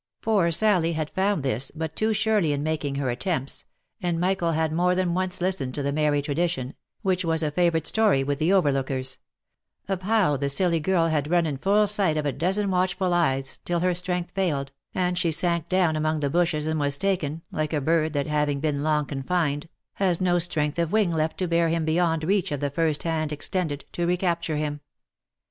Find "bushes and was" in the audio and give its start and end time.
16.31-16.97